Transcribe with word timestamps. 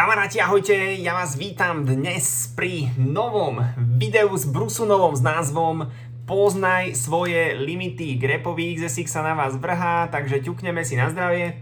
Kamaráti, 0.00 0.40
ahojte, 0.40 0.96
ja 1.04 1.12
vás 1.12 1.36
vítam 1.36 1.84
dnes 1.84 2.48
pri 2.56 2.88
novom 2.96 3.60
videu 4.00 4.32
s 4.32 4.48
Brusunovom 4.48 5.12
s 5.12 5.20
názvom 5.20 5.92
Poznaj 6.24 6.96
svoje 6.96 7.52
limity. 7.60 8.16
Grepový 8.16 8.80
XSX 8.80 9.12
sa 9.12 9.20
na 9.20 9.36
vás 9.36 9.60
vrhá, 9.60 10.08
takže 10.08 10.40
ťukneme 10.40 10.80
si 10.88 10.96
na 10.96 11.12
zdravie. 11.12 11.60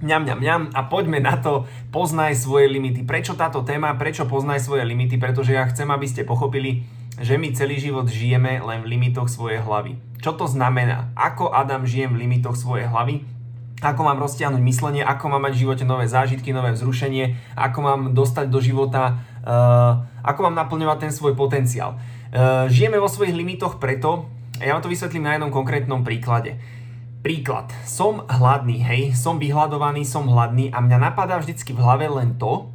Mňam, 0.00 0.24
mňam, 0.24 0.38
mňam 0.40 0.62
a 0.72 0.80
poďme 0.88 1.20
na 1.20 1.36
to, 1.36 1.68
poznaj 1.92 2.40
svoje 2.40 2.72
limity. 2.72 3.04
Prečo 3.04 3.36
táto 3.36 3.60
téma, 3.68 3.92
prečo 4.00 4.24
poznaj 4.24 4.64
svoje 4.64 4.88
limity? 4.88 5.20
Pretože 5.20 5.52
ja 5.52 5.68
chcem, 5.68 5.92
aby 5.92 6.08
ste 6.08 6.24
pochopili, 6.24 6.88
že 7.20 7.36
my 7.36 7.52
celý 7.52 7.84
život 7.84 8.08
žijeme 8.08 8.64
len 8.64 8.80
v 8.80 8.96
limitoch 8.96 9.28
svojej 9.28 9.60
hlavy. 9.60 10.00
Čo 10.24 10.40
to 10.40 10.48
znamená? 10.48 11.12
Ako 11.20 11.52
Adam 11.52 11.84
žijem 11.84 12.16
v 12.16 12.24
limitoch 12.24 12.56
svojej 12.56 12.88
hlavy? 12.88 13.28
Ako 13.84 14.02
mám 14.06 14.18
roztiahnuť 14.22 14.62
myslenie, 14.62 15.02
ako 15.02 15.28
mám 15.28 15.44
mať 15.44 15.52
v 15.58 15.62
živote 15.66 15.84
nové 15.84 16.06
zážitky, 16.06 16.54
nové 16.54 16.72
vzrušenie, 16.72 17.54
ako 17.58 17.78
mám 17.82 18.00
dostať 18.16 18.46
do 18.48 18.58
života, 18.62 19.20
uh, 19.44 20.02
ako 20.22 20.48
mám 20.48 20.56
naplňovať 20.56 20.98
ten 21.08 21.12
svoj 21.12 21.36
potenciál. 21.36 22.00
Uh, 22.32 22.70
žijeme 22.70 22.96
vo 22.96 23.10
svojich 23.10 23.36
limitoch 23.36 23.76
preto, 23.76 24.32
a 24.58 24.64
ja 24.64 24.72
vám 24.72 24.82
to 24.82 24.92
vysvetlím 24.92 25.28
na 25.28 25.36
jednom 25.36 25.52
konkrétnom 25.52 26.00
príklade. 26.00 26.56
Príklad. 27.22 27.70
Som 27.86 28.24
hladný, 28.26 28.82
hej, 28.82 29.14
som 29.14 29.38
vyhľadovaný, 29.38 30.02
som 30.02 30.26
hladný 30.26 30.72
a 30.72 30.82
mňa 30.82 30.98
napadá 31.12 31.38
vždycky 31.38 31.76
v 31.76 31.82
hlave 31.84 32.10
len 32.10 32.34
to, 32.40 32.71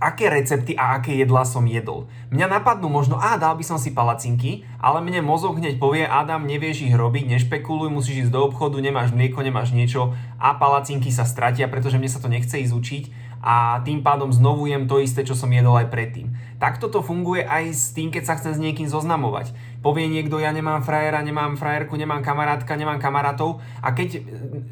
aké 0.00 0.32
recepty 0.32 0.72
a 0.74 0.96
aké 0.96 1.12
jedlá 1.14 1.44
som 1.44 1.68
jedol. 1.68 2.08
Mňa 2.32 2.58
napadnú 2.58 2.88
možno, 2.88 3.20
a 3.20 3.36
dal 3.36 3.52
by 3.54 3.62
som 3.62 3.76
si 3.76 3.92
palacinky, 3.92 4.64
ale 4.80 5.04
mne 5.04 5.20
mozog 5.20 5.60
hneď 5.60 5.76
povie, 5.76 6.08
Adam, 6.08 6.48
nevieš 6.48 6.88
ich 6.88 6.96
robiť, 6.96 7.28
nešpekuluj, 7.36 7.92
musíš 7.92 8.26
ísť 8.26 8.32
do 8.32 8.48
obchodu, 8.48 8.80
nemáš 8.80 9.12
mlieko, 9.12 9.44
nemáš 9.44 9.76
niečo 9.76 10.16
a 10.40 10.56
palacinky 10.56 11.12
sa 11.12 11.28
stratia, 11.28 11.68
pretože 11.68 12.00
mne 12.00 12.08
sa 12.08 12.18
to 12.18 12.32
nechce 12.32 12.56
ísť 12.56 12.72
učiť 12.72 13.04
a 13.40 13.80
tým 13.84 14.04
pádom 14.04 14.28
znovu 14.32 14.68
jem 14.68 14.84
to 14.84 15.00
isté, 15.00 15.24
čo 15.24 15.32
som 15.32 15.48
jedol 15.48 15.72
aj 15.76 15.88
predtým. 15.88 16.32
Takto 16.60 16.92
to 16.92 17.00
funguje 17.00 17.40
aj 17.40 17.72
s 17.72 17.96
tým, 17.96 18.12
keď 18.12 18.22
sa 18.28 18.36
chcem 18.36 18.52
s 18.52 18.60
niekým 18.60 18.84
zoznamovať 18.84 19.56
povie 19.80 20.06
niekto, 20.12 20.36
ja 20.36 20.52
nemám 20.52 20.84
frajera, 20.84 21.24
nemám 21.24 21.56
frajerku, 21.56 21.96
nemám 21.96 22.20
kamarátka, 22.20 22.76
nemám 22.76 23.00
kamarátov 23.00 23.64
a 23.80 23.96
keď 23.96 24.20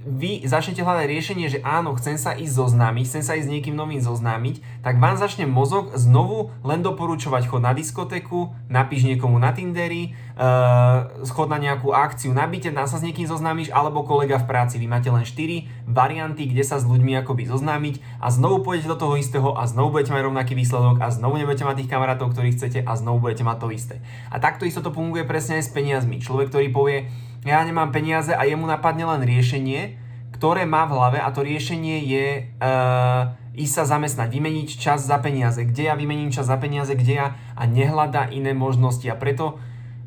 vy 0.04 0.44
začnete 0.44 0.84
hľadať 0.84 1.06
riešenie, 1.08 1.46
že 1.48 1.64
áno, 1.64 1.96
chcem 1.96 2.20
sa 2.20 2.36
ísť 2.36 2.54
zoznámiť, 2.54 3.04
chcem 3.08 3.22
sa 3.24 3.32
ísť 3.36 3.46
s 3.48 3.52
niekým 3.52 3.76
novým 3.76 4.02
zoznámiť, 4.02 4.84
tak 4.84 5.00
vám 5.00 5.16
začne 5.16 5.48
mozog 5.48 5.96
znovu 5.96 6.52
len 6.60 6.84
doporučovať 6.84 7.48
chod 7.48 7.64
na 7.64 7.72
diskotéku, 7.72 8.52
napíš 8.68 9.08
niekomu 9.08 9.40
na 9.40 9.54
Tinderi, 9.54 10.12
uh, 10.36 11.24
schod 11.24 11.48
na 11.48 11.56
nejakú 11.56 11.94
akciu 11.94 12.34
na 12.34 12.44
byte, 12.44 12.70
sa 12.88 12.96
s 12.98 13.04
niekým 13.04 13.26
zoznámiš, 13.28 13.68
alebo 13.74 14.06
kolega 14.06 14.40
v 14.40 14.48
práci. 14.48 14.80
Vy 14.80 14.86
máte 14.88 15.10
len 15.12 15.26
4 15.26 15.88
varianty, 15.88 16.48
kde 16.48 16.64
sa 16.64 16.80
s 16.80 16.88
ľuďmi 16.88 17.20
akoby 17.20 17.48
zoznámiť 17.48 18.22
a 18.22 18.28
znovu 18.32 18.64
pôjdete 18.64 18.88
do 18.88 18.96
toho 18.96 19.14
istého 19.18 19.52
a 19.56 19.66
znovu 19.68 19.98
budete 19.98 20.14
mať 20.14 20.22
rovnaký 20.24 20.52
výsledok 20.54 21.02
a 21.02 21.10
znovu 21.10 21.36
nebudete 21.36 21.66
mať 21.66 21.84
tých 21.84 21.90
kamarátov, 21.90 22.32
ktorých 22.32 22.56
chcete 22.56 22.78
a 22.86 22.92
znovu 22.96 23.28
budete 23.28 23.42
mať 23.44 23.56
to 23.60 23.68
isté. 23.74 23.96
A 24.32 24.38
takto 24.38 24.64
isto 24.64 24.80
to 24.80 24.94
funguje 24.98 25.22
presne 25.22 25.62
aj 25.62 25.70
s 25.70 25.74
peniazmi. 25.74 26.18
Človek, 26.18 26.50
ktorý 26.50 26.74
povie, 26.74 27.06
ja 27.46 27.62
nemám 27.62 27.94
peniaze 27.94 28.34
a 28.34 28.42
jemu 28.42 28.66
napadne 28.66 29.06
len 29.06 29.22
riešenie, 29.22 29.94
ktoré 30.34 30.66
má 30.66 30.90
v 30.90 30.98
hlave 30.98 31.18
a 31.22 31.30
to 31.30 31.46
riešenie 31.46 32.02
je 32.02 32.26
uh, 32.58 33.30
ísť 33.54 33.74
sa 33.74 33.84
zamestnať, 33.94 34.26
vymeniť 34.34 34.68
čas 34.74 35.06
za 35.06 35.22
peniaze. 35.22 35.62
Kde 35.62 35.86
ja 35.86 35.94
vymením 35.94 36.34
čas 36.34 36.50
za 36.50 36.58
peniaze, 36.58 36.98
kde 36.98 37.14
ja 37.14 37.26
a 37.54 37.62
nehľada 37.66 38.34
iné 38.34 38.54
možnosti. 38.54 39.06
A 39.06 39.14
preto 39.14 39.58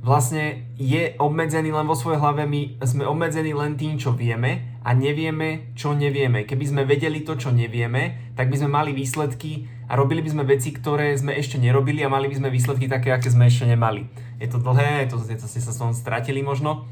vlastne 0.01 0.71
je 0.81 1.13
obmedzený 1.19 1.71
len 1.71 1.85
vo 1.85 1.93
svojej 1.93 2.19
hlave, 2.19 2.47
my 2.47 2.81
sme 2.83 3.05
obmedzení 3.05 3.53
len 3.53 3.77
tým, 3.77 4.01
čo 4.01 4.15
vieme 4.15 4.79
a 4.81 4.97
nevieme, 4.97 5.75
čo 5.77 5.93
nevieme. 5.93 6.47
Keby 6.47 6.65
sme 6.65 6.81
vedeli 6.89 7.21
to, 7.21 7.37
čo 7.37 7.53
nevieme, 7.53 8.33
tak 8.33 8.49
by 8.49 8.55
sme 8.57 8.69
mali 8.71 8.91
výsledky 8.97 9.69
a 9.85 9.93
robili 9.93 10.25
by 10.25 10.29
sme 10.33 10.43
veci, 10.47 10.73
ktoré 10.73 11.13
sme 11.13 11.37
ešte 11.37 11.61
nerobili 11.61 12.01
a 12.01 12.09
mali 12.09 12.31
by 12.31 12.35
sme 12.41 12.49
výsledky 12.49 12.89
také, 12.89 13.13
aké 13.13 13.29
sme 13.29 13.45
ešte 13.45 13.69
nemali. 13.69 14.30
Je 14.41 14.49
to 14.49 14.57
dlhé, 14.57 15.05
je 15.05 15.13
to, 15.13 15.17
je 15.21 15.37
to 15.37 15.45
ste 15.45 15.61
sa 15.61 15.69
som 15.69 15.93
stratili 15.93 16.41
možno, 16.41 16.89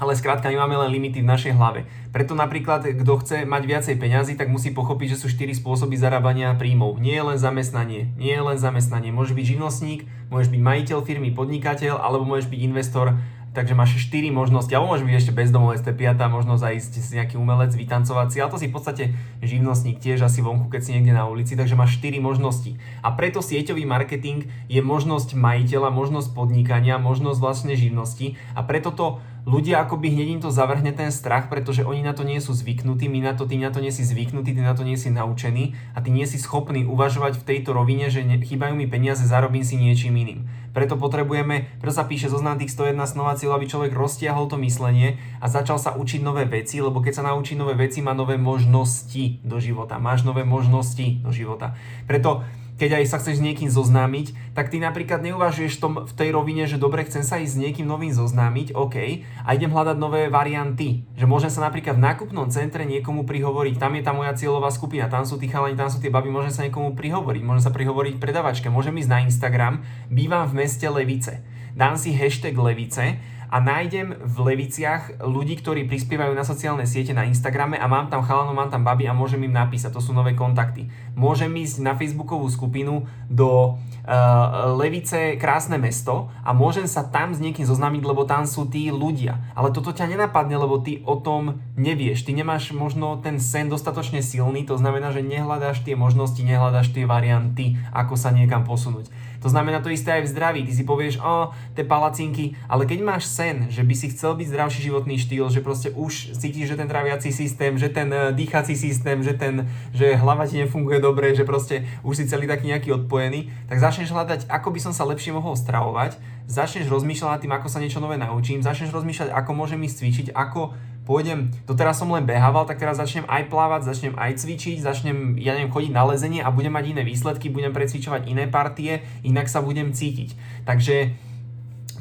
ale 0.00 0.16
skrátka 0.16 0.48
my 0.48 0.64
máme 0.64 0.80
len 0.80 0.96
limity 0.96 1.20
v 1.20 1.28
našej 1.28 1.52
hlave. 1.60 1.84
Preto 2.08 2.32
napríklad, 2.32 2.88
kto 2.88 3.12
chce 3.20 3.36
mať 3.44 3.62
viacej 3.68 4.00
peňazí, 4.00 4.32
tak 4.32 4.48
musí 4.48 4.72
pochopiť, 4.72 5.12
že 5.12 5.20
sú 5.20 5.26
4 5.28 5.60
spôsoby 5.60 6.00
zarábania 6.00 6.56
príjmov. 6.56 6.96
Nie 6.96 7.20
je 7.20 7.24
len 7.28 7.38
zamestnanie, 7.38 8.08
nie 8.16 8.32
je 8.32 8.40
len 8.40 8.56
zamestnanie. 8.56 9.12
Môžeš 9.12 9.36
byť 9.36 9.46
živnostník, 9.52 10.08
môžeš 10.32 10.48
byť 10.56 10.62
majiteľ 10.64 10.98
firmy, 11.04 11.36
podnikateľ, 11.36 12.00
alebo 12.00 12.24
môžeš 12.24 12.48
byť 12.48 12.60
investor 12.64 13.20
takže 13.50 13.74
máš 13.74 13.98
4 13.98 14.30
možnosti, 14.30 14.70
alebo 14.70 14.94
môže 14.94 15.02
byť 15.02 15.16
ešte 15.16 15.32
bezdomovec, 15.34 15.82
to 15.82 15.90
je 15.90 16.00
piatá 16.00 16.30
možnosť 16.30 16.62
aj 16.62 16.74
ísť 16.78 16.92
si 17.02 17.12
nejaký 17.18 17.34
umelec, 17.34 17.74
vytancovať 17.74 18.28
si, 18.30 18.36
ale 18.38 18.52
to 18.52 18.58
si 18.62 18.70
v 18.70 18.74
podstate 18.74 19.04
živnostník 19.42 19.98
tiež 19.98 20.22
asi 20.22 20.38
vonku, 20.42 20.70
keď 20.70 20.80
si 20.80 20.90
niekde 20.94 21.14
na 21.16 21.26
ulici, 21.26 21.58
takže 21.58 21.74
máš 21.74 21.98
4 21.98 22.22
možnosti. 22.22 22.78
A 23.02 23.10
preto 23.14 23.42
sieťový 23.42 23.82
marketing 23.86 24.46
je 24.70 24.80
možnosť 24.82 25.34
majiteľa, 25.34 25.90
možnosť 25.90 26.30
podnikania, 26.30 27.02
možnosť 27.02 27.38
vlastne 27.42 27.74
živnosti. 27.74 28.38
A 28.54 28.62
preto 28.62 28.94
to 28.94 29.18
ľudia 29.48 29.84
akoby 29.84 30.12
hneď 30.12 30.28
im 30.36 30.40
to 30.40 30.50
zavrhne 30.52 30.92
ten 30.92 31.08
strach, 31.12 31.48
pretože 31.48 31.84
oni 31.86 32.04
na 32.04 32.12
to 32.12 32.24
nie 32.24 32.40
sú 32.40 32.52
zvyknutí, 32.52 33.08
my 33.08 33.20
na 33.20 33.32
to, 33.36 33.44
ty 33.44 33.56
na 33.56 33.72
to 33.72 33.80
nie 33.80 33.92
si 33.92 34.04
zvyknutý, 34.04 34.52
ty 34.56 34.62
na 34.62 34.76
to 34.76 34.84
nie 34.84 34.96
si 34.96 35.08
naučený 35.12 35.76
a 35.92 36.00
ty 36.00 36.12
nie 36.12 36.24
si 36.28 36.36
schopný 36.36 36.84
uvažovať 36.84 37.40
v 37.40 37.46
tejto 37.46 37.76
rovine, 37.76 38.08
že 38.12 38.24
ne, 38.24 38.40
chýbajú 38.40 38.76
mi 38.76 38.90
peniaze, 38.90 39.24
zarobím 39.24 39.64
si 39.64 39.80
niečím 39.80 40.16
iným. 40.16 40.48
Preto 40.70 40.94
potrebujeme, 40.94 41.66
preto 41.82 41.98
sa 41.98 42.06
píše 42.06 42.30
zoznam 42.30 42.54
tých 42.54 42.70
101 42.70 42.94
snova 43.10 43.34
cieľ, 43.34 43.58
aby 43.58 43.66
človek 43.66 43.90
roztiahol 43.90 44.46
to 44.46 44.54
myslenie 44.62 45.18
a 45.42 45.50
začal 45.50 45.82
sa 45.82 45.98
učiť 45.98 46.22
nové 46.22 46.46
veci, 46.46 46.78
lebo 46.78 47.02
keď 47.02 47.20
sa 47.20 47.26
naučí 47.26 47.58
nové 47.58 47.74
veci, 47.74 47.98
má 47.98 48.14
nové 48.14 48.38
možnosti 48.38 49.42
do 49.42 49.58
života. 49.58 49.98
Máš 49.98 50.22
nové 50.22 50.46
možnosti 50.46 51.18
do 51.26 51.34
života. 51.34 51.74
Preto 52.06 52.46
keď 52.80 52.96
aj 52.96 53.12
sa 53.12 53.20
chceš 53.20 53.38
s 53.38 53.44
niekým 53.44 53.68
zoznámiť, 53.68 54.56
tak 54.56 54.72
ty 54.72 54.80
napríklad 54.80 55.20
neuvažuješ 55.20 55.76
tom, 55.76 56.08
v 56.08 56.12
tej 56.16 56.32
rovine, 56.32 56.64
že 56.64 56.80
dobre, 56.80 57.04
chcem 57.04 57.20
sa 57.20 57.36
ísť 57.36 57.52
s 57.52 57.60
niekým 57.60 57.84
novým 57.84 58.08
zoznámiť, 58.08 58.72
OK, 58.72 58.96
a 59.44 59.48
idem 59.52 59.68
hľadať 59.68 60.00
nové 60.00 60.32
varianty. 60.32 61.04
Že 61.20 61.28
môžem 61.28 61.52
sa 61.52 61.68
napríklad 61.68 62.00
v 62.00 62.04
nákupnom 62.08 62.48
centre 62.48 62.88
niekomu 62.88 63.28
prihovoriť, 63.28 63.76
tam 63.76 64.00
je 64.00 64.02
tá 64.02 64.16
moja 64.16 64.32
cieľová 64.32 64.72
skupina, 64.72 65.12
tam 65.12 65.28
sú 65.28 65.36
tí 65.36 65.52
chalani, 65.52 65.76
tam 65.76 65.92
sú 65.92 66.00
tie 66.00 66.08
baby, 66.08 66.32
môžem 66.32 66.56
sa 66.56 66.64
niekomu 66.64 66.96
prihovoriť, 66.96 67.42
môžem 67.44 67.68
sa 67.68 67.76
prihovoriť 67.76 68.16
predavačke, 68.16 68.72
môžem 68.72 68.96
ísť 68.96 69.12
na 69.12 69.20
Instagram, 69.28 69.84
bývam 70.08 70.48
v 70.48 70.64
meste 70.64 70.88
Levice. 70.88 71.44
Dám 71.76 72.00
si 72.00 72.16
hashtag 72.16 72.56
Levice 72.56 73.20
a 73.50 73.58
nájdem 73.58 74.14
v 74.14 74.36
Leviciach 74.54 75.18
ľudí, 75.26 75.58
ktorí 75.58 75.90
prispievajú 75.90 76.32
na 76.38 76.46
sociálne 76.46 76.86
siete 76.86 77.10
na 77.10 77.26
Instagrame 77.26 77.74
a 77.74 77.90
mám 77.90 78.06
tam 78.06 78.22
chalanov, 78.22 78.54
mám 78.54 78.70
tam 78.70 78.86
baby 78.86 79.10
a 79.10 79.12
môžem 79.12 79.42
im 79.42 79.50
napísať, 79.50 79.90
to 79.90 80.00
sú 80.00 80.14
nové 80.14 80.38
kontakty. 80.38 80.86
Môžem 81.18 81.50
ísť 81.58 81.82
na 81.82 81.98
facebookovú 81.98 82.46
skupinu 82.46 83.10
do 83.26 83.74
uh, 83.74 84.70
Levice 84.78 85.34
Krásne 85.34 85.82
mesto 85.82 86.30
a 86.46 86.54
môžem 86.54 86.86
sa 86.86 87.02
tam 87.02 87.34
s 87.34 87.42
niekým 87.42 87.66
zoznámiť, 87.66 88.02
lebo 88.06 88.22
tam 88.22 88.46
sú 88.46 88.70
tí 88.70 88.86
ľudia. 88.94 89.42
Ale 89.58 89.74
toto 89.74 89.90
ťa 89.90 90.06
nenapadne, 90.06 90.54
lebo 90.54 90.78
ty 90.78 91.02
o 91.02 91.18
tom 91.18 91.58
nevieš. 91.74 92.22
Ty 92.22 92.38
nemáš 92.38 92.70
možno 92.70 93.18
ten 93.18 93.42
sen 93.42 93.66
dostatočne 93.66 94.22
silný, 94.22 94.62
to 94.62 94.78
znamená, 94.78 95.10
že 95.10 95.26
nehľadáš 95.26 95.82
tie 95.82 95.98
možnosti, 95.98 96.38
nehľadáš 96.38 96.94
tie 96.94 97.02
varianty, 97.02 97.74
ako 97.90 98.14
sa 98.14 98.30
niekam 98.30 98.62
posunúť. 98.62 99.10
To 99.40 99.48
znamená 99.48 99.80
to 99.80 99.88
isté 99.88 100.20
aj 100.20 100.28
v 100.28 100.32
zdraví. 100.32 100.60
Ty 100.68 100.72
si 100.76 100.84
povieš, 100.84 101.20
o, 101.20 101.52
tie 101.72 101.84
palacinky, 101.84 102.54
ale 102.68 102.84
keď 102.84 102.98
máš 103.00 103.28
sen, 103.28 103.72
že 103.72 103.80
by 103.80 103.94
si 103.96 104.12
chcel 104.12 104.36
byť 104.36 104.46
zdravší 104.52 104.80
životný 104.92 105.16
štýl, 105.16 105.48
že 105.48 105.64
proste 105.64 105.88
už 105.96 106.36
cítiš, 106.36 106.72
že 106.72 106.78
ten 106.78 106.88
traviací 106.88 107.32
systém, 107.32 107.76
že 107.80 107.88
ten 107.88 108.12
uh, 108.12 108.30
dýchací 108.36 108.76
systém, 108.76 109.24
že, 109.24 109.34
ten, 109.34 109.64
že 109.96 110.16
hlava 110.16 110.44
ti 110.44 110.60
nefunguje 110.60 111.00
dobre, 111.00 111.32
že 111.32 111.48
proste 111.48 111.88
už 112.04 112.20
si 112.20 112.24
celý 112.28 112.44
taký 112.44 112.68
nejaký 112.68 112.92
odpojený, 113.04 113.48
tak 113.66 113.80
začneš 113.80 114.12
hľadať, 114.12 114.46
ako 114.52 114.68
by 114.70 114.80
som 114.80 114.92
sa 114.92 115.08
lepšie 115.08 115.32
mohol 115.32 115.56
stravovať, 115.56 116.20
začneš 116.50 116.90
rozmýšľať 116.92 117.30
nad 117.30 117.40
tým, 117.40 117.52
ako 117.56 117.68
sa 117.72 117.78
niečo 117.80 118.02
nové 118.02 118.20
naučím, 118.20 118.60
začneš 118.60 118.92
rozmýšľať, 118.92 119.32
ako 119.32 119.50
môžem 119.56 119.80
ísť 119.86 119.96
cvičiť, 120.04 120.26
ako 120.36 120.74
pôjdem, 121.10 121.50
doteraz 121.66 121.98
som 121.98 122.06
len 122.14 122.22
behával, 122.22 122.70
tak 122.70 122.78
teraz 122.78 123.02
začnem 123.02 123.26
aj 123.26 123.50
plávať, 123.50 123.90
začnem 123.90 124.14
aj 124.14 124.46
cvičiť, 124.46 124.78
začnem, 124.78 125.34
ja 125.42 125.58
neviem, 125.58 125.74
chodiť 125.74 125.90
na 125.90 126.06
lezenie 126.06 126.38
a 126.38 126.54
budem 126.54 126.70
mať 126.70 126.94
iné 126.94 127.02
výsledky, 127.02 127.50
budem 127.50 127.74
precvičovať 127.74 128.30
iné 128.30 128.46
partie, 128.46 129.02
inak 129.26 129.50
sa 129.50 129.58
budem 129.58 129.90
cítiť. 129.90 130.38
Takže 130.70 131.10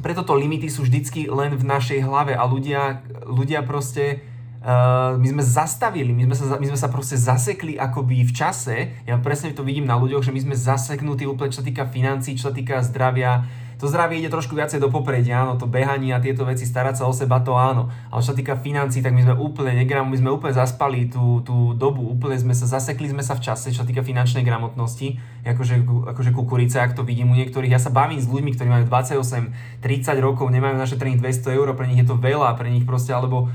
preto 0.06 0.22
to 0.22 0.38
limity 0.38 0.70
sú 0.70 0.86
vždycky 0.86 1.26
len 1.26 1.58
v 1.58 1.66
našej 1.66 2.06
hlave 2.06 2.38
a 2.38 2.46
ľudia, 2.46 3.02
ľudia 3.26 3.66
proste 3.66 4.22
Uh, 4.60 5.16
my 5.16 5.40
sme 5.40 5.40
zastavili, 5.40 6.12
my 6.12 6.28
sme, 6.28 6.36
sa, 6.36 6.60
my 6.60 6.68
sme 6.68 6.76
sa 6.76 6.92
proste 6.92 7.16
zasekli 7.16 7.80
akoby 7.80 8.28
v 8.28 8.36
čase, 8.36 8.92
ja 9.08 9.16
presne 9.16 9.56
to 9.56 9.64
vidím 9.64 9.88
na 9.88 9.96
ľuďoch, 9.96 10.28
že 10.28 10.36
my 10.36 10.52
sme 10.52 10.52
zaseknutí 10.52 11.24
úplne 11.24 11.56
čo 11.56 11.64
sa 11.64 11.68
týka 11.72 11.88
financí, 11.88 12.36
čo 12.36 12.52
sa 12.52 12.54
týka 12.54 12.84
zdravia, 12.84 13.48
to 13.80 13.88
zdravie 13.88 14.20
ide 14.20 14.28
trošku 14.28 14.60
viacej 14.60 14.84
do 14.84 14.92
popredia, 14.92 15.48
áno, 15.48 15.56
to 15.56 15.64
behanie 15.64 16.12
a 16.12 16.20
tieto 16.20 16.44
veci, 16.44 16.68
starať 16.68 17.00
sa 17.00 17.08
o 17.08 17.16
seba, 17.16 17.40
to 17.40 17.56
áno. 17.56 17.88
Ale 18.12 18.20
čo 18.20 18.36
sa 18.36 18.38
týka 18.38 18.60
financí, 18.60 19.00
tak 19.00 19.16
my 19.16 19.24
sme 19.24 19.36
úplne 19.40 19.72
negram, 19.72 20.12
my 20.12 20.20
sme 20.20 20.36
úplne 20.36 20.52
zaspali 20.52 21.08
tú, 21.08 21.40
tú 21.48 21.72
dobu, 21.80 22.04
úplne 22.04 22.36
sme 22.36 22.52
sa 22.52 22.68
zasekli 22.68 23.08
sme 23.08 23.24
sa 23.24 23.40
v 23.40 23.48
čase, 23.48 23.72
čo 23.72 23.82
sa 23.82 23.88
týka 23.88 24.04
finančnej 24.04 24.44
gramotnosti, 24.44 25.16
akože, 25.48 25.88
akože 26.12 26.32
kukurica, 26.36 26.84
ak 26.84 27.00
to 27.00 27.08
vidím 27.08 27.32
u 27.32 27.40
niektorých. 27.40 27.72
Ja 27.72 27.80
sa 27.80 27.88
bavím 27.88 28.20
s 28.20 28.28
ľuďmi, 28.28 28.52
ktorí 28.60 28.68
majú 28.68 28.84
28, 28.92 29.80
30 29.80 30.20
rokov, 30.20 30.52
nemajú 30.52 30.76
našetrených 30.76 31.24
200 31.24 31.56
eur, 31.56 31.72
pre 31.72 31.88
nich 31.88 32.04
je 32.04 32.08
to 32.12 32.20
veľa, 32.20 32.60
pre 32.60 32.68
nich 32.68 32.84
proste, 32.84 33.16
alebo 33.16 33.48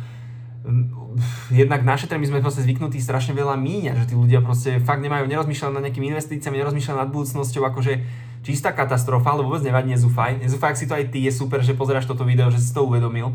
jednak 1.51 1.83
naše 1.83 2.07
my 2.11 2.27
sme 2.27 2.45
proste 2.45 2.63
zvyknutí 2.63 3.03
strašne 3.03 3.35
veľa 3.35 3.57
míňať, 3.59 3.97
že 4.05 4.09
tí 4.13 4.15
ľudia 4.15 4.45
proste 4.45 4.79
fakt 4.83 5.03
nemajú, 5.03 5.27
nerozmýšľajú 5.27 5.73
nad 5.75 5.85
nejakými 5.89 6.11
investíciami, 6.15 6.61
nerozmýšľajú 6.61 6.99
nad 6.99 7.11
budúcnosťou, 7.11 7.63
akože 7.75 7.93
čistá 8.45 8.77
katastrofa, 8.77 9.33
ale 9.35 9.43
vôbec 9.43 9.65
nevadí, 9.65 9.91
nezúfaj. 9.95 10.39
Nezúfaj, 10.43 10.77
ak 10.77 10.81
si 10.81 10.87
to 10.87 10.95
aj 10.95 11.11
ty, 11.11 11.25
je 11.25 11.33
super, 11.33 11.65
že 11.65 11.73
pozeráš 11.73 12.07
toto 12.07 12.29
video, 12.29 12.53
že 12.53 12.61
si 12.61 12.71
to 12.71 12.85
uvedomil 12.85 13.33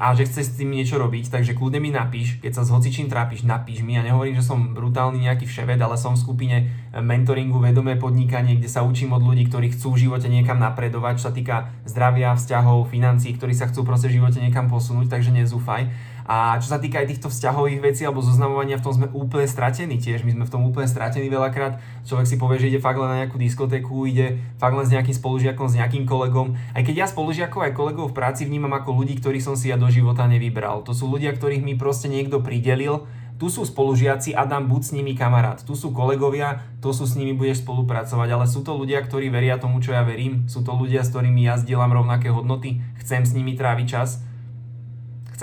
a 0.00 0.16
že 0.16 0.24
chceš 0.24 0.44
s 0.50 0.56
tým 0.58 0.72
niečo 0.72 0.96
robiť, 0.96 1.28
takže 1.28 1.52
kľudne 1.52 1.78
mi 1.78 1.92
napíš, 1.92 2.40
keď 2.40 2.58
sa 2.58 2.62
s 2.64 2.72
hocičím 2.72 3.12
trápiš, 3.12 3.44
napíš 3.44 3.84
mi. 3.84 3.94
Ja 3.94 4.02
nehovorím, 4.02 4.34
že 4.34 4.42
som 4.42 4.72
brutálny 4.72 5.28
nejaký 5.28 5.44
vševed, 5.44 5.78
ale 5.78 6.00
som 6.00 6.16
v 6.16 6.22
skupine 6.26 6.56
mentoringu 6.96 7.60
Vedomé 7.60 8.00
podnikanie, 8.00 8.56
kde 8.56 8.72
sa 8.72 8.82
učím 8.82 9.12
od 9.12 9.22
ľudí, 9.22 9.46
ktorí 9.46 9.70
chcú 9.76 9.94
v 9.94 10.08
živote 10.08 10.32
niekam 10.32 10.56
napredovať, 10.58 11.20
čo 11.20 11.24
sa 11.28 11.32
týka 11.36 11.56
zdravia, 11.84 12.34
vzťahov, 12.34 12.88
financií, 12.88 13.36
ktorí 13.36 13.52
sa 13.52 13.68
chcú 13.68 13.84
proste 13.84 14.08
v 14.08 14.18
živote 14.18 14.40
niekam 14.40 14.66
posunúť, 14.66 15.12
takže 15.12 15.30
nezúfaj. 15.30 15.86
A 16.26 16.58
čo 16.62 16.70
sa 16.70 16.78
týka 16.78 17.02
aj 17.02 17.10
týchto 17.10 17.28
vzťahových 17.28 17.80
vecí 17.82 18.02
alebo 18.06 18.22
zoznamovania, 18.22 18.78
v 18.78 18.84
tom 18.86 18.94
sme 18.94 19.06
úplne 19.10 19.46
stratení 19.50 19.98
tiež. 19.98 20.22
My 20.22 20.32
sme 20.34 20.44
v 20.46 20.52
tom 20.52 20.62
úplne 20.62 20.86
stratení 20.86 21.26
veľakrát. 21.26 21.82
Človek 22.06 22.26
si 22.26 22.36
povie, 22.38 22.62
že 22.62 22.68
ide 22.70 22.80
fakt 22.82 22.98
len 22.98 23.10
na 23.10 23.18
nejakú 23.26 23.36
diskotéku, 23.38 24.06
ide 24.06 24.38
fakt 24.62 24.74
len 24.78 24.86
s 24.86 24.94
nejakým 24.94 25.16
spolužiakom, 25.16 25.66
s 25.66 25.78
nejakým 25.78 26.04
kolegom. 26.06 26.54
Aj 26.74 26.82
keď 26.82 26.94
ja 26.94 27.06
spolužiakov 27.10 27.60
aj 27.66 27.72
kolegov 27.74 28.10
v 28.10 28.16
práci 28.16 28.46
vnímam 28.46 28.72
ako 28.72 29.02
ľudí, 29.02 29.18
ktorých 29.18 29.42
som 29.42 29.54
si 29.58 29.70
ja 29.70 29.76
do 29.80 29.90
života 29.90 30.24
nevybral. 30.30 30.86
To 30.86 30.94
sú 30.94 31.10
ľudia, 31.10 31.34
ktorých 31.34 31.66
mi 31.66 31.74
proste 31.74 32.06
niekto 32.06 32.38
pridelil, 32.38 33.06
tu 33.42 33.50
sú 33.50 33.66
spolužiaci 33.66 34.38
Adam, 34.38 34.70
buď 34.70 34.82
s 34.86 34.94
nimi 34.94 35.18
kamarát. 35.18 35.58
Tu 35.66 35.74
sú 35.74 35.90
kolegovia, 35.90 36.62
to 36.78 36.94
sú 36.94 37.10
s 37.10 37.18
nimi 37.18 37.34
budeš 37.34 37.66
spolupracovať, 37.66 38.28
ale 38.30 38.46
sú 38.46 38.62
to 38.62 38.78
ľudia, 38.78 39.02
ktorí 39.02 39.34
veria 39.34 39.58
tomu, 39.58 39.82
čo 39.82 39.90
ja 39.90 40.06
verím. 40.06 40.46
Sú 40.46 40.62
to 40.62 40.70
ľudia, 40.78 41.02
s 41.02 41.10
ktorými 41.10 41.50
ja 41.50 41.58
zdieľam 41.58 41.90
rovnaké 41.90 42.30
hodnoty, 42.30 42.78
chcem 43.02 43.26
s 43.26 43.34
nimi 43.34 43.58
tráviť 43.58 43.86
čas 43.90 44.22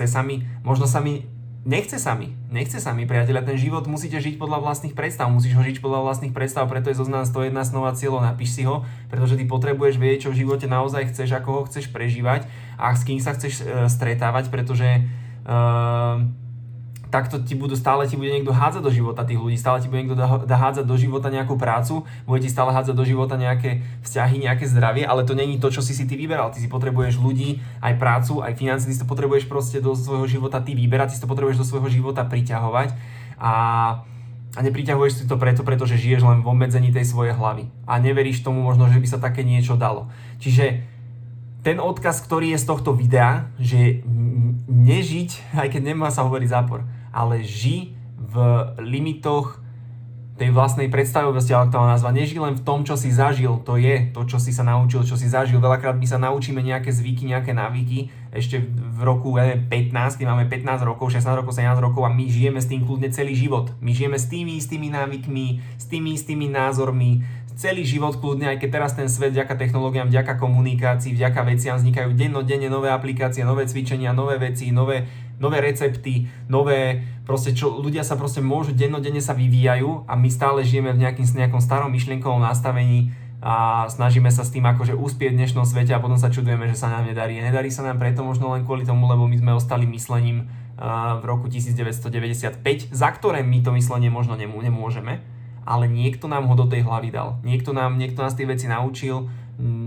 chce 0.00 0.08
sa 0.08 0.24
mi, 0.24 0.48
možno 0.64 0.88
sa 0.88 1.04
mi, 1.04 1.28
nechce 1.68 2.00
sa 2.00 2.16
mi, 2.16 2.32
nechce 2.48 2.80
sa 2.80 2.96
mi, 2.96 3.04
priateľa, 3.04 3.44
ten 3.44 3.60
život 3.60 3.84
musíte 3.84 4.16
žiť 4.16 4.40
podľa 4.40 4.64
vlastných 4.64 4.96
predstav, 4.96 5.28
musíš 5.28 5.52
ho 5.52 5.60
žiť 5.60 5.84
podľa 5.84 6.08
vlastných 6.08 6.32
predstav, 6.32 6.64
preto 6.72 6.88
je 6.88 6.96
zoznam 6.96 7.28
101 7.28 7.52
snov 7.68 7.92
a 7.92 8.32
napíš 8.32 8.56
si 8.56 8.64
ho, 8.64 8.88
pretože 9.12 9.36
ty 9.36 9.44
potrebuješ 9.44 10.00
vedieť, 10.00 10.24
čo 10.24 10.32
v 10.32 10.40
živote 10.40 10.64
naozaj 10.64 11.12
chceš, 11.12 11.36
ako 11.36 11.48
ho 11.52 11.62
chceš 11.68 11.92
prežívať 11.92 12.48
a 12.80 12.96
s 12.96 13.04
kým 13.04 13.20
sa 13.20 13.36
chceš 13.36 13.60
e, 13.60 13.92
stretávať, 13.92 14.48
pretože 14.48 14.88
e, 14.88 15.00
takto 17.10 17.42
ti 17.42 17.58
budú, 17.58 17.74
stále 17.74 18.06
ti 18.06 18.14
bude 18.14 18.30
niekto 18.30 18.54
hádzať 18.54 18.82
do 18.86 18.94
života 18.94 19.26
tých 19.26 19.36
ľudí, 19.36 19.58
stále 19.58 19.82
ti 19.82 19.90
bude 19.90 20.06
niekto 20.06 20.16
dá 20.16 20.56
hádzať 20.56 20.86
do 20.86 20.96
života 20.96 21.28
nejakú 21.28 21.58
prácu, 21.58 22.06
bude 22.24 22.40
ti 22.40 22.50
stále 22.50 22.70
hádzať 22.70 22.94
do 22.94 23.04
života 23.04 23.34
nejaké 23.34 23.82
vzťahy, 24.06 24.46
nejaké 24.46 24.64
zdravie, 24.70 25.02
ale 25.02 25.26
to 25.26 25.34
není 25.34 25.58
to, 25.58 25.68
čo 25.74 25.82
si 25.82 25.92
si 25.92 26.06
ty 26.06 26.14
vyberal. 26.14 26.54
Ty 26.54 26.62
si 26.62 26.70
potrebuješ 26.70 27.18
ľudí, 27.18 27.58
aj 27.82 27.98
prácu, 27.98 28.40
aj 28.40 28.54
financie, 28.54 28.88
ty 28.88 28.94
si 28.94 29.02
to 29.02 29.10
potrebuješ 29.10 29.50
proste 29.50 29.82
do 29.82 29.92
svojho 29.98 30.30
života 30.30 30.62
ty 30.62 30.72
vyberať, 30.72 31.12
ty 31.12 31.16
si 31.18 31.22
to 31.22 31.30
potrebuješ 31.30 31.60
do 31.60 31.66
svojho 31.66 31.90
života 31.90 32.22
priťahovať 32.24 32.94
a 33.36 33.54
a 34.50 34.66
nepriťahuješ 34.66 35.14
si 35.14 35.24
to 35.30 35.38
preto, 35.38 35.62
pretože 35.62 35.94
žiješ 35.94 36.26
len 36.26 36.42
v 36.42 36.50
obmedzení 36.50 36.90
tej 36.90 37.06
svojej 37.06 37.38
hlavy 37.38 37.70
a 37.86 38.02
neveríš 38.02 38.42
tomu 38.42 38.66
možno, 38.66 38.90
že 38.90 38.98
by 38.98 39.06
sa 39.06 39.22
také 39.22 39.46
niečo 39.46 39.78
dalo. 39.78 40.10
Čiže 40.42 40.82
ten 41.62 41.78
odkaz, 41.78 42.24
ktorý 42.24 42.56
je 42.56 42.58
z 42.58 42.66
tohto 42.66 42.90
videa, 42.96 43.52
že 43.60 44.02
nežiť, 44.66 45.54
aj 45.60 45.68
keď 45.70 45.82
nemá 45.94 46.08
sa 46.10 46.24
hovoriť 46.26 46.48
zápor, 46.50 46.82
ale 47.12 47.42
ži 47.42 47.94
v 48.16 48.36
limitoch 48.78 49.60
tej 50.40 50.56
vlastnej 50.56 50.88
predstavivosti, 50.88 51.52
ale 51.52 51.68
to 51.68 51.76
nazva. 51.76 52.16
Neži 52.16 52.40
len 52.40 52.56
v 52.56 52.64
tom, 52.64 52.80
čo 52.80 52.96
si 52.96 53.12
zažil, 53.12 53.60
to 53.60 53.76
je 53.76 54.08
to, 54.08 54.24
čo 54.24 54.40
si 54.40 54.56
sa 54.56 54.64
naučil, 54.64 55.04
čo 55.04 55.12
si 55.12 55.28
zažil. 55.28 55.60
Veľakrát 55.60 56.00
my 56.00 56.08
sa 56.08 56.16
naučíme 56.16 56.64
nejaké 56.64 56.88
zvyky, 56.88 57.28
nejaké 57.28 57.52
návyky. 57.52 58.08
Ešte 58.32 58.56
v 58.72 59.00
roku 59.04 59.36
neviem, 59.36 59.68
15, 59.68 60.16
keď 60.16 60.26
máme 60.32 60.48
15 60.48 60.80
rokov, 60.88 61.12
16 61.12 61.28
rokov, 61.36 61.52
17 61.52 61.76
rokov 61.84 62.08
a 62.08 62.10
my 62.10 62.24
žijeme 62.24 62.56
s 62.56 62.72
tým 62.72 62.88
kľudne 62.88 63.12
celý 63.12 63.36
život. 63.36 63.76
My 63.84 63.92
žijeme 63.92 64.16
s 64.16 64.32
tými 64.32 64.56
istými 64.56 64.88
návykmi, 64.88 65.46
s 65.76 65.84
tými 65.92 66.16
istými 66.16 66.48
názormi, 66.48 67.20
celý 67.60 67.84
život 67.84 68.16
kľudne, 68.16 68.48
aj 68.48 68.64
keď 68.64 68.68
teraz 68.72 68.96
ten 68.96 69.12
svet 69.12 69.36
vďaka 69.36 69.60
technológiám, 69.60 70.08
vďaka 70.08 70.40
komunikácii, 70.40 71.12
vďaka 71.12 71.40
veciam 71.44 71.76
vznikajú 71.76 72.16
dennodenne 72.16 72.72
nové 72.72 72.88
aplikácie, 72.88 73.44
nové 73.44 73.68
cvičenia, 73.68 74.16
nové 74.16 74.40
veci, 74.40 74.72
nové 74.72 75.04
nové 75.40 75.64
recepty, 75.64 76.28
nové, 76.46 77.00
proste 77.24 77.56
čo, 77.56 77.80
ľudia 77.80 78.04
sa 78.04 78.14
proste 78.14 78.44
môžu, 78.44 78.76
dennodenne 78.76 79.24
sa 79.24 79.32
vyvíjajú 79.32 80.04
a 80.04 80.12
my 80.14 80.28
stále 80.28 80.60
žijeme 80.60 80.92
v 80.92 81.08
nejakým, 81.08 81.24
nejakom 81.24 81.64
starom 81.64 81.90
myšlienkovom 81.90 82.44
nastavení 82.44 83.10
a 83.40 83.88
snažíme 83.88 84.28
sa 84.28 84.44
s 84.44 84.52
tým 84.52 84.68
akože 84.68 84.92
uspieť 84.92 85.32
v 85.32 85.38
dnešnom 85.40 85.64
svete 85.64 85.96
a 85.96 86.02
potom 86.04 86.20
sa 86.20 86.28
čudujeme, 86.28 86.68
že 86.68 86.76
sa 86.76 86.92
nám 86.92 87.08
nedarí. 87.08 87.40
Nedarí 87.40 87.72
sa 87.72 87.80
nám 87.80 87.96
preto 87.96 88.20
možno 88.20 88.52
len 88.52 88.68
kvôli 88.68 88.84
tomu, 88.84 89.08
lebo 89.08 89.24
my 89.24 89.36
sme 89.40 89.56
ostali 89.56 89.88
myslením 89.88 90.44
v 91.20 91.24
roku 91.24 91.48
1995, 91.48 92.60
za 92.92 93.08
ktoré 93.08 93.40
my 93.40 93.64
to 93.64 93.72
myslenie 93.72 94.12
možno 94.12 94.36
nemôžeme, 94.36 95.24
ale 95.64 95.84
niekto 95.88 96.28
nám 96.28 96.48
ho 96.48 96.54
do 96.56 96.68
tej 96.68 96.84
hlavy 96.84 97.08
dal. 97.12 97.40
Niekto, 97.40 97.72
nám, 97.72 97.96
niekto 97.96 98.20
nás 98.20 98.36
tie 98.36 98.44
veci 98.44 98.68
naučil, 98.68 99.28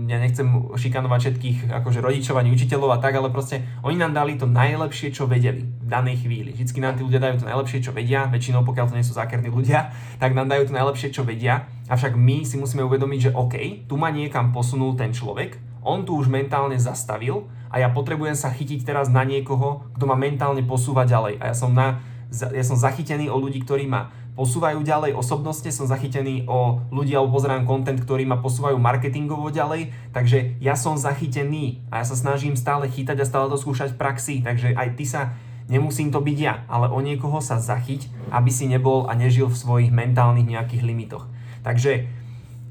ja 0.08 0.18
nechcem 0.20 0.46
šikanovať 0.74 1.20
všetkých 1.20 1.58
akože 1.70 2.00
rodičov 2.04 2.36
ani 2.36 2.52
učiteľov 2.52 2.96
a 2.96 2.98
tak, 3.00 3.16
ale 3.16 3.32
proste 3.32 3.64
oni 3.80 3.96
nám 3.96 4.12
dali 4.12 4.36
to 4.36 4.44
najlepšie, 4.44 5.14
čo 5.14 5.24
vedeli 5.24 5.64
v 5.64 5.88
danej 5.88 6.26
chvíli. 6.26 6.52
Vždycky 6.52 6.78
nám 6.82 6.98
tí 6.98 7.02
ľudia 7.06 7.22
dajú 7.22 7.44
to 7.44 7.48
najlepšie, 7.48 7.78
čo 7.84 7.90
vedia, 7.94 8.28
väčšinou 8.28 8.66
pokiaľ 8.66 8.86
to 8.90 8.96
nie 8.98 9.06
sú 9.06 9.16
zákerní 9.16 9.48
ľudia, 9.48 9.92
tak 10.22 10.36
nám 10.36 10.50
dajú 10.50 10.68
to 10.70 10.76
najlepšie, 10.76 11.14
čo 11.14 11.22
vedia. 11.22 11.68
Avšak 11.88 12.16
my 12.16 12.44
si 12.48 12.56
musíme 12.56 12.84
uvedomiť, 12.84 13.30
že 13.30 13.34
OK, 13.36 13.54
tu 13.88 13.94
ma 14.00 14.08
niekam 14.08 14.50
posunul 14.50 14.96
ten 14.96 15.12
človek, 15.12 15.60
on 15.84 16.08
tu 16.08 16.16
už 16.16 16.32
mentálne 16.32 16.80
zastavil 16.80 17.44
a 17.68 17.76
ja 17.76 17.92
potrebujem 17.92 18.32
sa 18.32 18.48
chytiť 18.48 18.88
teraz 18.88 19.12
na 19.12 19.20
niekoho, 19.20 19.84
kto 19.92 20.04
ma 20.08 20.16
mentálne 20.16 20.64
posúva 20.64 21.04
ďalej. 21.04 21.36
A 21.44 21.52
ja 21.52 21.54
som, 21.54 21.76
na, 21.76 22.00
ja 22.32 22.64
som 22.64 22.80
zachytený 22.80 23.28
o 23.28 23.36
ľudí, 23.36 23.60
ktorí 23.60 23.84
ma 23.84 24.23
posúvajú 24.34 24.82
ďalej. 24.82 25.14
Osobnostne, 25.14 25.70
som 25.70 25.86
zachytený 25.86 26.46
o 26.50 26.82
ľudí 26.90 27.14
alebo 27.14 27.38
pozerám 27.38 27.66
content, 27.66 27.98
ktorí 28.02 28.26
ma 28.26 28.42
posúvajú 28.42 28.74
marketingovo 28.82 29.50
ďalej, 29.54 29.94
takže 30.10 30.58
ja 30.58 30.74
som 30.74 30.98
zachytený 30.98 31.86
a 31.94 32.02
ja 32.02 32.04
sa 32.06 32.18
snažím 32.18 32.58
stále 32.58 32.90
chytať 32.90 33.22
a 33.22 33.28
stále 33.28 33.46
to 33.46 33.58
skúšať 33.58 33.94
v 33.94 34.00
praxi, 34.00 34.34
takže 34.42 34.74
aj 34.74 34.88
ty 34.98 35.06
sa 35.06 35.38
nemusím 35.70 36.10
to 36.10 36.20
byť 36.20 36.38
ja, 36.38 36.66
ale 36.68 36.90
o 36.90 36.98
niekoho 37.00 37.38
sa 37.40 37.62
zachyť, 37.62 38.10
aby 38.34 38.50
si 38.50 38.68
nebol 38.68 39.06
a 39.08 39.16
nežil 39.16 39.48
v 39.48 39.56
svojich 39.56 39.90
mentálnych 39.94 40.50
nejakých 40.50 40.82
limitoch. 40.84 41.24
Takže 41.64 42.04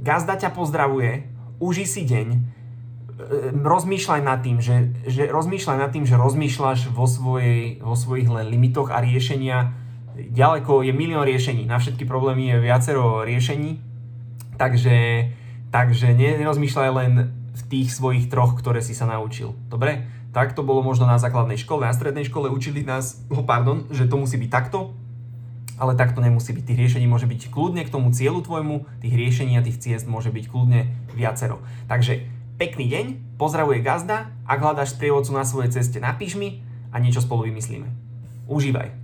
gazda 0.04 0.38
ťa 0.38 0.54
pozdravuje, 0.54 1.26
uži 1.58 1.88
si 1.90 2.06
deň, 2.06 2.28
e, 2.30 2.40
rozmýšľaj 3.56 4.22
nad 4.22 4.46
tým, 4.46 4.62
že, 4.62 4.94
že 5.10 5.26
rozmýšľaj 5.32 5.78
nad 5.80 5.90
tým, 5.90 6.06
že 6.06 6.20
rozmýšľaš 6.20 6.94
vo, 6.94 7.10
svojej, 7.10 7.82
vo 7.82 7.98
svojich 7.98 8.30
len 8.30 8.52
limitoch 8.52 8.94
a 8.94 9.02
riešenia 9.02 9.83
ďaleko 10.16 10.86
je 10.86 10.94
milión 10.94 11.26
riešení. 11.26 11.66
Na 11.66 11.82
všetky 11.82 12.06
problémy 12.06 12.54
je 12.54 12.64
viacero 12.64 13.26
riešení. 13.26 13.82
Takže, 14.58 15.30
takže 15.74 16.14
nerozmýšľaj 16.14 16.90
len 16.94 17.14
v 17.54 17.62
tých 17.70 17.94
svojich 17.94 18.30
troch, 18.30 18.58
ktoré 18.58 18.82
si 18.82 18.98
sa 18.98 19.10
naučil. 19.10 19.54
Dobre? 19.70 20.06
Tak 20.34 20.58
to 20.58 20.66
bolo 20.66 20.82
možno 20.82 21.06
na 21.06 21.22
základnej 21.22 21.62
škole. 21.62 21.86
Na 21.86 21.94
strednej 21.94 22.26
škole 22.26 22.50
učili 22.50 22.82
nás, 22.82 23.22
oh, 23.30 23.46
pardon, 23.46 23.86
že 23.94 24.10
to 24.10 24.18
musí 24.18 24.42
byť 24.42 24.50
takto, 24.50 24.98
ale 25.78 25.94
takto 25.94 26.22
nemusí 26.22 26.54
byť. 26.54 26.64
Tých 26.66 26.82
riešení 26.82 27.06
môže 27.06 27.30
byť 27.30 27.54
kľudne 27.54 27.86
k 27.86 27.94
tomu 27.94 28.10
cieľu 28.10 28.42
tvojmu, 28.42 28.90
tých 29.02 29.14
riešení 29.14 29.58
a 29.58 29.66
tých 29.66 29.82
ciest 29.82 30.10
môže 30.10 30.34
byť 30.34 30.46
kľudne 30.50 30.90
viacero. 31.14 31.62
Takže 31.86 32.26
pekný 32.58 32.90
deň, 32.90 33.06
pozdravuje 33.38 33.86
gazda, 33.86 34.34
ak 34.50 34.58
hľadáš 34.62 34.98
sprievodcu 34.98 35.32
na 35.34 35.46
svojej 35.46 35.74
ceste, 35.78 36.02
napíš 36.02 36.38
mi 36.38 36.66
a 36.90 36.98
niečo 36.98 37.22
spolu 37.22 37.50
vymyslíme. 37.50 37.90
Užívaj. 38.50 39.03